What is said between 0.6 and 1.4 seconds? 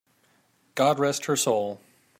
God rest her